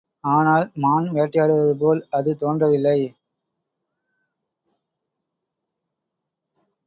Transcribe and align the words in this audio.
ஆனால், 0.23 0.71
மான் 0.75 1.07
வேட்டையாடுவது 1.11 1.73
போல் 1.77 2.07
அது 2.09 2.31
தோன்றவில்லை. 2.35 2.99